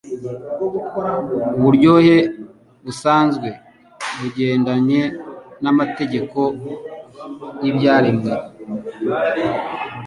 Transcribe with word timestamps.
uburyohe 1.57 2.17
busanzwe 2.85 3.49
bugendanye 4.19 5.01
n’amategeko 5.63 6.39
y’ibyaremwe. 7.63 8.31